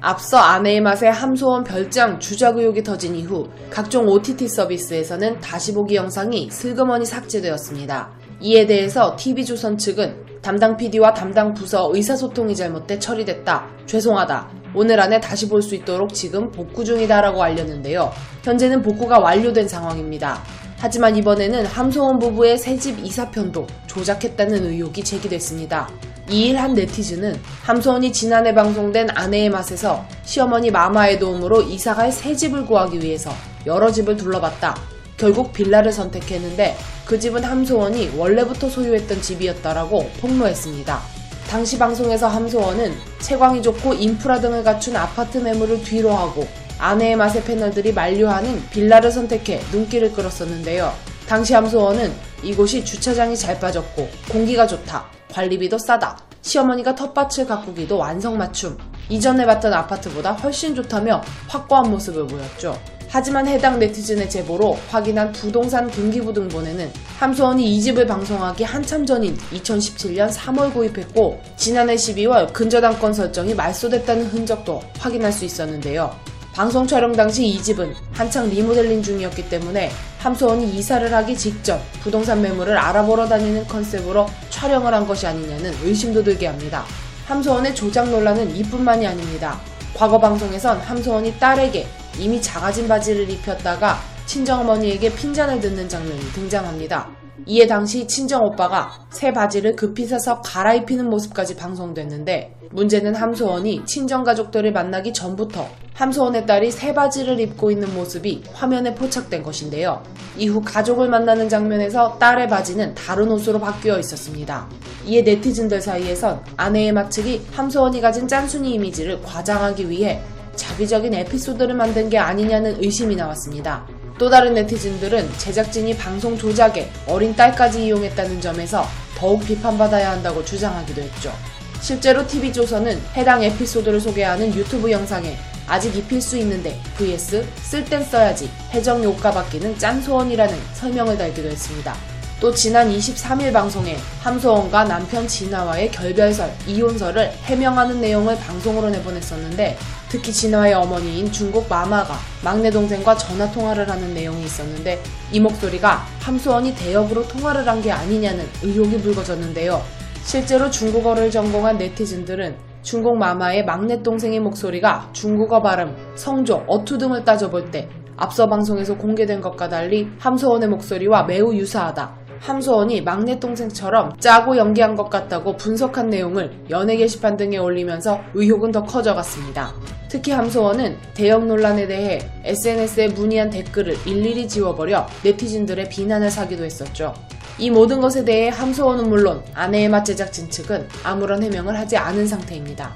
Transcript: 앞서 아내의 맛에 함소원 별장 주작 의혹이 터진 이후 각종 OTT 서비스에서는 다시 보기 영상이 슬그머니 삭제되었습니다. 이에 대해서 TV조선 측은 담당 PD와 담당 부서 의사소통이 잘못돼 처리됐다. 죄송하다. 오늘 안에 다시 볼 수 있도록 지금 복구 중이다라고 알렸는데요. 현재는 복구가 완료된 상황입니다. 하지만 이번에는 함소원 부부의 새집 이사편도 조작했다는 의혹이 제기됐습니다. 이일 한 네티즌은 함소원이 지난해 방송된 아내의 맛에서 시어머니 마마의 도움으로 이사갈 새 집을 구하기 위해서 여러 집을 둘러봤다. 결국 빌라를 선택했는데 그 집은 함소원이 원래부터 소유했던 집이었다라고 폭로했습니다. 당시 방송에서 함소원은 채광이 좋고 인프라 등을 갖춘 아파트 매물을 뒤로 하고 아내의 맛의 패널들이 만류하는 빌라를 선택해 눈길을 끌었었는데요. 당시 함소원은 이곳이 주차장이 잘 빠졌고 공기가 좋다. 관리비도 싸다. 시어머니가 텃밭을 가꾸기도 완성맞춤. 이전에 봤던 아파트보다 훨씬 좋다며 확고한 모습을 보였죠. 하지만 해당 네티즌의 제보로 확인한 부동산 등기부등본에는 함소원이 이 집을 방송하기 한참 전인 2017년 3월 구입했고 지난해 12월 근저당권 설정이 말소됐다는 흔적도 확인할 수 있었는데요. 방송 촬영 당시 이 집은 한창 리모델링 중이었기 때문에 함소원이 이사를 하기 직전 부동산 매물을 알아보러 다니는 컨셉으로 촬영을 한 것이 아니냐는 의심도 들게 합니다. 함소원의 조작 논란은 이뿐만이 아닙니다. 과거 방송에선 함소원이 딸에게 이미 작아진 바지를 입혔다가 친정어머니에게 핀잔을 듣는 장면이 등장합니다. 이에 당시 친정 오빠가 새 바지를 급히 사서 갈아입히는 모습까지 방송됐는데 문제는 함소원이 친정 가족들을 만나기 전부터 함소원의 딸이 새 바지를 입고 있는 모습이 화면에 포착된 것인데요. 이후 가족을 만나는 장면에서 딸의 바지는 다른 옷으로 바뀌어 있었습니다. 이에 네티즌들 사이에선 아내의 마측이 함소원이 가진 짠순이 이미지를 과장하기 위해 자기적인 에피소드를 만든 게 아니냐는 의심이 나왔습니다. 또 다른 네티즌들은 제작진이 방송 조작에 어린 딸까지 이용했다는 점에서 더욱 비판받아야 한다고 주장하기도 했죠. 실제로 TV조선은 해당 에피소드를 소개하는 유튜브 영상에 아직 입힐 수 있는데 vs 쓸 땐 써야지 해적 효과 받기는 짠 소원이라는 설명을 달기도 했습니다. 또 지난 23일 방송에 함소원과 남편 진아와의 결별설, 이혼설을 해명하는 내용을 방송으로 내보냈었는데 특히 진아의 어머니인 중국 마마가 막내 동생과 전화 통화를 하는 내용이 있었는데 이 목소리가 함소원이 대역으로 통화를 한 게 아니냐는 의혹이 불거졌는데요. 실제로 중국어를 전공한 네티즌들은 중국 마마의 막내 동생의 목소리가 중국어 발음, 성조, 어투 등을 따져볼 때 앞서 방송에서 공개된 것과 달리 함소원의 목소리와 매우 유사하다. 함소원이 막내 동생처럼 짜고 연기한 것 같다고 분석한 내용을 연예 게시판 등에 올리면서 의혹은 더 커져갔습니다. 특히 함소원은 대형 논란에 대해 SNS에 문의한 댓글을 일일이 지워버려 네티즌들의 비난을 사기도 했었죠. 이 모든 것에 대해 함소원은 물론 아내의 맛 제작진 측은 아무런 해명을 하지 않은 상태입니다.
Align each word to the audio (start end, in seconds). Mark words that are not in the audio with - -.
앞서 0.00 0.38
아내의 0.38 0.80
맛에 0.80 1.08
함소원 1.08 1.62
별장 1.62 2.18
주작 2.18 2.56
의혹이 2.56 2.82
터진 2.82 3.14
이후 3.14 3.48
각종 3.68 4.08
OTT 4.08 4.48
서비스에서는 4.48 5.40
다시 5.40 5.74
보기 5.74 5.94
영상이 5.94 6.50
슬그머니 6.50 7.04
삭제되었습니다. 7.04 8.10
이에 8.40 8.66
대해서 8.66 9.14
TV조선 9.16 9.76
측은 9.76 10.40
담당 10.40 10.78
PD와 10.78 11.12
담당 11.12 11.52
부서 11.52 11.90
의사소통이 11.92 12.56
잘못돼 12.56 12.98
처리됐다. 12.98 13.66
죄송하다. 13.84 14.48
오늘 14.74 14.98
안에 15.00 15.20
다시 15.20 15.46
볼 15.48 15.60
수 15.60 15.74
있도록 15.74 16.14
지금 16.14 16.50
복구 16.50 16.82
중이다라고 16.82 17.42
알렸는데요. 17.42 18.10
현재는 18.42 18.80
복구가 18.80 19.18
완료된 19.18 19.68
상황입니다. 19.68 20.42
하지만 20.78 21.14
이번에는 21.16 21.66
함소원 21.66 22.18
부부의 22.18 22.56
새집 22.56 23.00
이사편도 23.00 23.66
조작했다는 23.86 24.64
의혹이 24.64 25.04
제기됐습니다. 25.04 25.90
이일 26.28 26.56
한 26.56 26.74
네티즌은 26.74 27.40
함소원이 27.62 28.12
지난해 28.12 28.54
방송된 28.54 29.08
아내의 29.14 29.50
맛에서 29.50 30.04
시어머니 30.24 30.70
마마의 30.70 31.18
도움으로 31.18 31.62
이사갈 31.62 32.12
새 32.12 32.36
집을 32.36 32.66
구하기 32.66 33.00
위해서 33.00 33.32
여러 33.66 33.90
집을 33.90 34.16
둘러봤다. 34.16 34.76
결국 35.16 35.52
빌라를 35.52 35.92
선택했는데 35.92 36.76
그 37.04 37.18
집은 37.18 37.44
함소원이 37.44 38.12
원래부터 38.16 38.68
소유했던 38.68 39.20
집이었다라고 39.20 40.10
폭로했습니다. 40.20 41.00
당시 41.48 41.78
방송에서 41.78 42.28
함소원은 42.28 42.94
채광이 43.18 43.60
좋고 43.62 43.94
인프라 43.94 44.40
등을 44.40 44.62
갖춘 44.62 44.96
아파트 44.96 45.38
매물을 45.38 45.82
뒤로 45.82 46.12
하고 46.12 46.46
아내의 46.78 47.16
맛의 47.16 47.42
패널들이 47.42 47.92
만류하는 47.92 48.68
빌라를 48.70 49.10
선택해 49.10 49.60
눈길을 49.72 50.12
끌었었는데요. 50.12 50.92
당시 51.26 51.52
함소원은 51.52 52.12
이곳이 52.42 52.84
주차장이 52.84 53.36
잘 53.36 53.60
빠졌고 53.60 54.08
공기가 54.30 54.66
좋다. 54.66 55.19
관리비도 55.32 55.78
싸다. 55.78 56.18
시어머니가 56.42 56.94
텃밭을 56.94 57.46
가꾸기도 57.46 57.98
완성맞춤. 57.98 58.76
이전에 59.08 59.44
봤던 59.44 59.72
아파트보다 59.72 60.32
훨씬 60.32 60.74
좋다며 60.74 61.20
확고한 61.48 61.90
모습을 61.90 62.26
보였죠. 62.26 62.78
하지만 63.12 63.48
해당 63.48 63.80
네티즌의 63.80 64.30
제보로 64.30 64.78
확인한 64.88 65.32
부동산 65.32 65.90
등기부등본에는 65.90 66.92
함소원이 67.18 67.76
이 67.76 67.82
집을 67.82 68.06
방송하기 68.06 68.62
한참 68.62 69.04
전인 69.04 69.36
2017년 69.52 70.32
3월 70.32 70.72
구입했고 70.72 71.40
지난해 71.56 71.96
12월 71.96 72.52
근저당권 72.52 73.12
설정이 73.12 73.54
말소됐다는 73.54 74.26
흔적도 74.26 74.80
확인할 75.00 75.32
수 75.32 75.44
있었는데요. 75.44 76.14
방송 76.52 76.86
촬영 76.86 77.12
당시 77.12 77.46
이 77.46 77.60
집은 77.60 77.94
한창 78.12 78.48
리모델링 78.48 79.02
중이었기 79.02 79.48
때문에 79.48 79.90
함소원이 80.18 80.76
이사를 80.76 81.12
하기 81.12 81.36
직전 81.36 81.80
부동산 82.02 82.42
매물을 82.42 82.76
알아보러 82.76 83.26
다니는 83.28 83.66
컨셉으로 83.66 84.26
촬영을 84.60 84.92
한 84.92 85.06
것이 85.06 85.26
아니냐는 85.26 85.72
의심도 85.82 86.22
들게 86.22 86.46
합니다. 86.46 86.84
함소원의 87.26 87.74
조작 87.74 88.10
논란은 88.10 88.54
이뿐만이 88.54 89.06
아닙니다. 89.06 89.58
과거 89.94 90.20
방송에선 90.20 90.80
함소원이 90.80 91.38
딸에게 91.38 91.86
이미 92.18 92.42
작아진 92.42 92.86
바지를 92.86 93.30
입혔다가 93.30 93.98
친정어머니에게 94.26 95.14
핀잔을 95.14 95.60
듣는 95.60 95.88
장면이 95.88 96.20
등장합니다. 96.34 97.19
이에 97.46 97.66
당시 97.66 98.06
친정 98.06 98.44
오빠가 98.44 98.90
새 99.10 99.32
바지를 99.32 99.76
급히 99.76 100.06
사서 100.06 100.40
갈아입히는 100.42 101.08
모습까지 101.08 101.56
방송됐는데 101.56 102.56
문제는 102.72 103.14
함소원이 103.14 103.84
친정 103.84 104.22
가족들을 104.22 104.72
만나기 104.72 105.12
전부터 105.12 105.66
함소원의 105.94 106.46
딸이 106.46 106.70
새 106.70 106.94
바지를 106.94 107.40
입고 107.40 107.70
있는 107.70 107.92
모습이 107.94 108.44
화면에 108.52 108.94
포착된 108.94 109.42
것인데요. 109.42 110.02
이후 110.36 110.62
가족을 110.64 111.08
만나는 111.08 111.48
장면에서 111.48 112.16
딸의 112.18 112.48
바지는 112.48 112.94
다른 112.94 113.30
옷으로 113.30 113.58
바뀌어 113.58 113.98
있었습니다. 113.98 114.68
이에 115.06 115.22
네티즌들 115.22 115.80
사이에선 115.80 116.42
아내의 116.56 116.92
마측이 116.92 117.46
함소원이 117.52 118.00
가진 118.00 118.28
짠순이 118.28 118.72
이미지를 118.74 119.20
과장하기 119.22 119.90
위해 119.90 120.22
자기적인 120.54 121.12
에피소드를 121.12 121.74
만든 121.74 122.08
게 122.08 122.18
아니냐는 122.18 122.82
의심이 122.82 123.16
나왔습니다. 123.16 123.86
또 124.20 124.28
다른 124.28 124.52
네티즌들은 124.52 125.38
제작진이 125.38 125.96
방송 125.96 126.36
조작에 126.36 126.90
어린 127.06 127.34
딸까지 127.34 127.86
이용했다는 127.86 128.42
점에서 128.42 128.86
더욱 129.16 129.42
비판받아야 129.46 130.10
한다고 130.10 130.44
주장하기도 130.44 131.00
했죠. 131.00 131.32
실제로 131.80 132.26
TV조선은 132.26 133.00
해당 133.16 133.42
에피소드를 133.42 133.98
소개하는 133.98 134.54
유튜브 134.54 134.90
영상에 134.90 135.38
아직 135.66 135.96
입힐 135.96 136.20
수 136.20 136.36
있는데 136.36 136.78
vs 136.98 137.46
쓸 137.62 137.82
땐 137.86 138.04
써야지 138.04 138.50
해적 138.74 139.02
효과 139.02 139.30
받기는 139.30 139.78
짠 139.78 140.02
소원이라는 140.02 140.54
설명을 140.74 141.16
달기도 141.16 141.48
했습니다. 141.48 142.09
또 142.40 142.50
지난 142.50 142.88
23일 142.90 143.52
방송에 143.52 143.96
함소원과 144.22 144.84
남편 144.84 145.28
진아와의 145.28 145.90
결별설, 145.90 146.50
이혼설을 146.66 147.30
해명하는 147.44 148.00
내용을 148.00 148.38
방송으로 148.38 148.88
내보냈었는데 148.88 149.76
특히 150.08 150.32
진아의 150.32 150.72
어머니인 150.72 151.30
중국 151.30 151.68
마마가 151.68 152.14
막내 152.42 152.70
동생과 152.70 153.16
전화 153.18 153.50
통화를 153.50 153.90
하는 153.90 154.14
내용이 154.14 154.42
있었는데 154.42 155.02
이 155.32 155.38
목소리가 155.38 156.06
함소원이 156.20 156.74
대역으로 156.74 157.28
통화를 157.28 157.68
한 157.68 157.80
게 157.80 157.90
아니냐는 157.92 158.46
의혹이 158.62 158.98
불거졌는데요. 159.00 159.80
실제로 160.22 160.68
중국어를 160.70 161.30
전공한 161.30 161.78
네티즌들은 161.78 162.56
중국 162.82 163.16
마마의 163.16 163.64
막내 163.64 164.02
동생의 164.02 164.40
목소리가 164.40 165.08
중국어 165.12 165.62
발음, 165.62 165.94
성조, 166.14 166.64
어투 166.66 166.98
등을 166.98 167.24
따져볼 167.24 167.70
때 167.70 167.88
앞서 168.16 168.46
방송에서 168.46 168.96
공개된 168.96 169.40
것과 169.40 169.68
달리 169.68 170.10
함소원의 170.18 170.68
목소리와 170.68 171.22
매우 171.24 171.54
유사하다. 171.54 172.29
함소원이 172.40 173.02
막내 173.02 173.38
동생처럼 173.38 174.18
짜고 174.18 174.56
연기한 174.56 174.96
것 174.96 175.10
같다고 175.10 175.56
분석한 175.56 176.08
내용을 176.08 176.50
연예 176.70 176.96
게시판 176.96 177.36
등에 177.36 177.58
올리면서 177.58 178.18
의혹은 178.34 178.72
더 178.72 178.82
커져갔습니다. 178.82 179.74
특히 180.08 180.32
함소원은 180.32 180.96
대형 181.14 181.46
논란에 181.46 181.86
대해 181.86 182.18
SNS에 182.44 183.08
문의한 183.08 183.50
댓글을 183.50 183.94
일일이 184.06 184.48
지워버려 184.48 185.06
네티즌들의 185.22 185.88
비난을 185.90 186.30
사기도 186.30 186.64
했었죠. 186.64 187.14
이 187.58 187.70
모든 187.70 188.00
것에 188.00 188.24
대해 188.24 188.48
함소원은 188.48 189.08
물론 189.10 189.42
아내의 189.54 189.90
맛 189.90 190.02
제작진 190.02 190.48
측은 190.48 190.88
아무런 191.04 191.42
해명을 191.42 191.78
하지 191.78 191.98
않은 191.98 192.26
상태입니다. 192.26 192.94